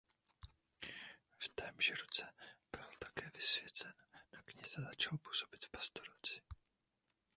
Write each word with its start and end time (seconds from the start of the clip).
V 1.39 1.49
témže 1.49 1.95
roce 1.95 2.33
byl 2.71 2.89
také 2.99 3.29
vysvěcen 3.35 3.93
na 4.33 4.41
kněze 4.41 4.81
a 4.81 4.85
začal 4.89 5.17
působit 5.17 5.65
v 5.65 5.69
pastoraci. 5.69 6.41